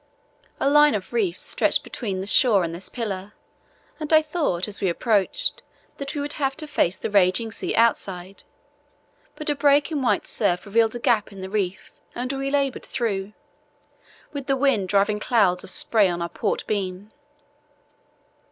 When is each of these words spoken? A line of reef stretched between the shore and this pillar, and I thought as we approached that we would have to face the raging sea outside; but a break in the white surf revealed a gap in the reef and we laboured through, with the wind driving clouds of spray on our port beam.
A 0.59 0.67
line 0.67 0.95
of 0.95 1.13
reef 1.13 1.39
stretched 1.39 1.83
between 1.83 2.21
the 2.21 2.25
shore 2.25 2.63
and 2.63 2.73
this 2.73 2.89
pillar, 2.89 3.33
and 3.99 4.11
I 4.11 4.23
thought 4.23 4.67
as 4.67 4.81
we 4.81 4.89
approached 4.89 5.61
that 5.97 6.15
we 6.15 6.21
would 6.21 6.33
have 6.41 6.57
to 6.57 6.65
face 6.65 6.97
the 6.97 7.11
raging 7.11 7.51
sea 7.51 7.75
outside; 7.75 8.43
but 9.35 9.47
a 9.51 9.53
break 9.53 9.91
in 9.91 10.01
the 10.01 10.03
white 10.03 10.25
surf 10.25 10.65
revealed 10.65 10.95
a 10.95 10.99
gap 10.99 11.31
in 11.31 11.41
the 11.41 11.51
reef 11.51 11.91
and 12.15 12.33
we 12.33 12.49
laboured 12.49 12.83
through, 12.87 13.33
with 14.33 14.47
the 14.47 14.57
wind 14.57 14.89
driving 14.89 15.19
clouds 15.19 15.63
of 15.63 15.69
spray 15.69 16.09
on 16.09 16.19
our 16.19 16.29
port 16.29 16.65
beam. 16.65 17.11